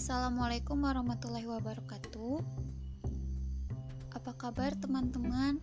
Assalamualaikum 0.00 0.80
warahmatullahi 0.80 1.44
wabarakatuh. 1.44 2.40
Apa 4.16 4.32
kabar 4.32 4.72
teman-teman? 4.80 5.60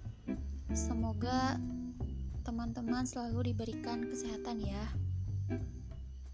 Semoga 0.77 1.57
teman-teman 2.45 3.01
selalu 3.09 3.49
diberikan 3.49 4.05
kesehatan 4.05 4.61
ya. 4.61 4.85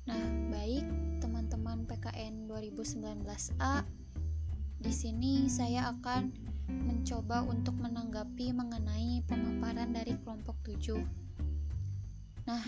Nah, 0.03 0.19
baik 0.51 0.83
teman-teman 1.23 1.87
PKN 1.87 2.51
2019A. 2.51 3.87
Di 4.83 4.91
sini 4.91 5.47
saya 5.47 5.87
akan 5.95 6.27
mencoba 6.67 7.47
untuk 7.47 7.79
menanggapi 7.79 8.51
mengenai 8.51 9.23
pemaparan 9.31 9.95
dari 9.95 10.19
kelompok 10.27 10.59
7. 10.67 10.99
Nah, 12.51 12.63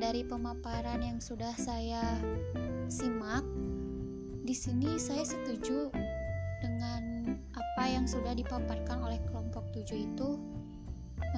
dari 0.00 0.24
pemaparan 0.24 1.04
yang 1.04 1.20
sudah 1.20 1.52
saya 1.60 2.16
simak, 2.88 3.44
di 4.42 4.54
sini 4.58 4.98
saya 4.98 5.22
setuju 5.22 5.86
dengan 6.58 7.38
apa 7.54 7.84
yang 7.86 8.10
sudah 8.10 8.34
dipaparkan 8.34 8.98
oleh 8.98 9.22
kelompok 9.30 9.62
7 9.70 9.94
itu 9.94 10.34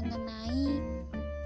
mengenai 0.00 0.80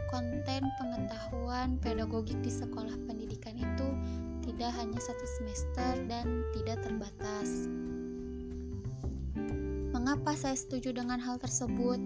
konten 0.06 0.62
pengetahuan 0.78 1.74
pedagogik 1.82 2.38
di 2.46 2.50
sekolah 2.54 2.94
pendidikan 3.10 3.58
itu 3.58 3.88
tidak 4.46 4.70
hanya 4.78 5.02
satu 5.02 5.26
semester 5.38 5.90
dan 6.06 6.46
tidak 6.54 6.78
terbatas. 6.80 7.66
Mengapa 9.90 10.38
saya 10.38 10.54
setuju 10.54 10.94
dengan 10.94 11.18
hal 11.18 11.42
tersebut? 11.42 11.98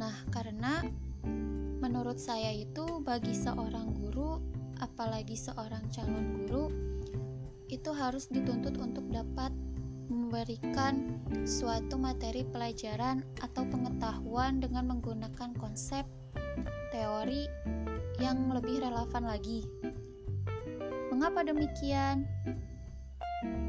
Nah, 0.00 0.16
karena 0.32 0.80
menurut 1.78 2.16
saya 2.16 2.56
itu 2.56 3.04
bagi 3.04 3.36
seorang 3.36 3.94
guru, 4.00 4.40
apalagi 4.80 5.38
seorang 5.38 5.84
calon 5.92 6.26
guru, 6.42 6.72
harus 7.98 8.30
dituntut 8.30 8.78
untuk 8.78 9.02
dapat 9.10 9.50
memberikan 10.06 11.18
suatu 11.42 11.98
materi 11.98 12.46
pelajaran 12.46 13.26
atau 13.42 13.66
pengetahuan 13.66 14.62
dengan 14.62 14.94
menggunakan 14.94 15.50
konsep 15.58 16.06
teori 16.94 17.50
yang 18.22 18.48
lebih 18.54 18.78
relevan 18.80 19.26
lagi. 19.26 19.66
Mengapa 21.10 21.42
demikian? 21.42 22.24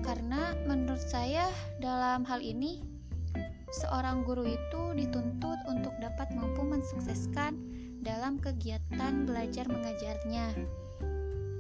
Karena 0.06 0.54
menurut 0.70 1.02
saya 1.02 1.50
dalam 1.82 2.22
hal 2.24 2.40
ini 2.40 2.86
seorang 3.70 4.26
guru 4.26 4.46
itu 4.46 4.82
dituntut 4.98 5.60
untuk 5.70 5.94
dapat 6.02 6.30
mampu 6.34 6.66
mensukseskan 6.66 7.58
dalam 8.02 8.40
kegiatan 8.40 9.28
belajar 9.28 9.66
mengajarnya. 9.70 10.56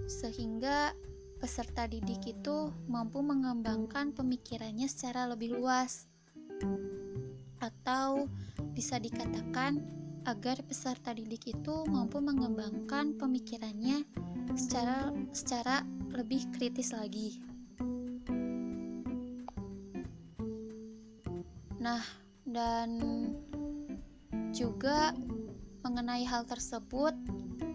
Sehingga 0.09 0.95
peserta 1.39 1.87
didik 1.87 2.35
itu 2.35 2.69
mampu 2.91 3.23
mengembangkan 3.23 4.11
pemikirannya 4.11 4.91
secara 4.91 5.25
lebih 5.31 5.55
luas. 5.55 6.11
Atau 7.63 8.27
bisa 8.75 8.99
dikatakan 8.99 9.79
agar 10.27 10.59
peserta 10.67 11.15
didik 11.15 11.47
itu 11.47 11.75
mampu 11.87 12.19
mengembangkan 12.19 13.15
pemikirannya 13.15 14.03
secara 14.53 15.15
secara 15.31 15.87
lebih 16.11 16.43
kritis 16.51 16.91
lagi. 16.91 17.39
Nah, 21.79 22.03
dan 22.43 22.99
juga 24.51 25.15
mengenai 25.87 26.27
hal 26.27 26.43
tersebut, 26.43 27.15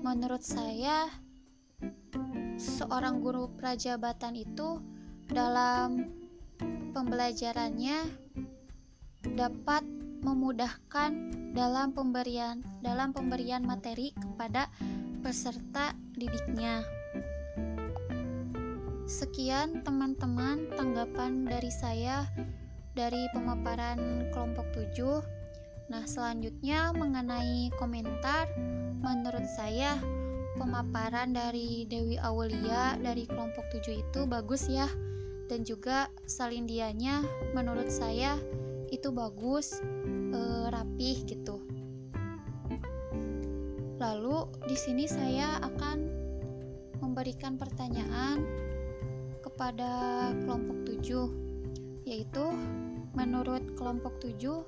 menurut 0.05 0.45
saya 0.45 1.09
seorang 2.57 3.19
guru 3.19 3.51
prajabatan 3.59 4.39
itu 4.39 4.79
dalam 5.27 6.11
pembelajarannya 6.95 8.07
dapat 9.35 9.83
memudahkan 10.25 11.13
dalam 11.53 11.93
pemberian 11.93 12.65
dalam 12.81 13.13
pemberian 13.13 13.65
materi 13.67 14.15
kepada 14.17 14.71
peserta 15.21 15.93
didiknya. 16.17 16.85
Sekian 19.05 19.85
teman-teman 19.85 20.65
tanggapan 20.81 21.45
dari 21.45 21.69
saya 21.69 22.25
dari 22.97 23.29
pemaparan 23.37 24.31
kelompok 24.33 24.65
7. 24.97 25.21
Nah, 25.93 26.09
selanjutnya 26.09 26.97
mengenai 26.97 27.69
komentar, 27.77 28.49
menurut 29.05 29.45
saya 29.45 30.01
pemaparan 30.55 31.35
dari 31.35 31.87
Dewi 31.87 32.19
Aulia 32.19 32.95
dari 32.99 33.27
kelompok 33.27 33.67
7 33.75 34.03
itu 34.03 34.21
bagus 34.27 34.71
ya. 34.71 34.87
Dan 35.45 35.67
juga 35.67 36.09
salindianya 36.25 37.21
menurut 37.53 37.93
saya 37.93 38.41
itu 38.89 39.13
bagus, 39.13 39.83
e, 40.33 40.41
rapih 40.73 41.27
gitu. 41.29 41.61
Lalu 44.01 44.49
di 44.65 44.77
sini 44.79 45.05
saya 45.05 45.61
akan 45.61 45.99
memberikan 47.03 47.61
pertanyaan 47.61 48.43
kepada 49.45 50.33
kelompok 50.43 50.83
7 50.89 52.09
yaitu 52.09 52.45
menurut 53.15 53.63
kelompok 53.77 54.17
7 54.19 54.65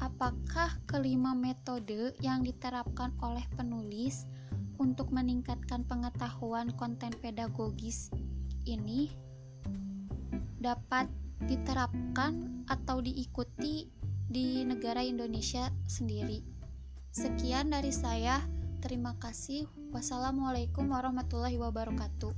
apakah 0.00 0.80
kelima 0.88 1.36
metode 1.36 2.16
yang 2.24 2.40
diterapkan 2.40 3.12
oleh 3.20 3.44
penulis 3.54 4.24
untuk 4.80 5.12
meningkatkan 5.12 5.84
pengetahuan 5.84 6.72
konten 6.80 7.12
pedagogis 7.20 8.08
ini 8.64 9.12
dapat 10.56 11.12
diterapkan 11.44 12.64
atau 12.64 13.04
diikuti 13.04 13.92
di 14.30 14.64
negara 14.64 15.04
Indonesia 15.04 15.68
sendiri. 15.84 16.40
Sekian 17.12 17.76
dari 17.76 17.92
saya. 17.92 18.40
Terima 18.80 19.12
kasih. 19.20 19.68
Wassalamualaikum 19.92 20.88
warahmatullahi 20.88 21.60
wabarakatuh. 21.60 22.32